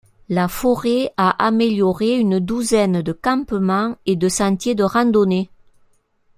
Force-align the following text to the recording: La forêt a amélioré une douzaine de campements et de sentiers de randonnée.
La 0.29 0.47
forêt 0.47 1.13
a 1.15 1.29
amélioré 1.45 2.15
une 2.17 2.39
douzaine 2.39 3.03
de 3.03 3.11
campements 3.11 3.97
et 4.07 4.15
de 4.15 4.29
sentiers 4.29 4.73
de 4.73 4.83
randonnée. 4.83 5.51